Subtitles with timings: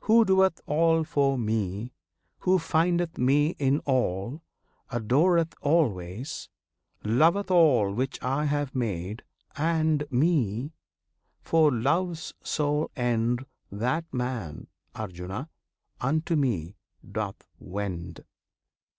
[0.00, 1.94] Who doeth all for Me;
[2.40, 4.42] who findeth Me In all;
[4.90, 6.50] adoreth always;
[7.02, 9.22] loveth all Which I have made,
[9.56, 10.74] and Me,
[11.40, 15.48] for Love's sole end That man, Arjuna!
[16.02, 16.76] unto Me
[17.10, 18.24] doth wend.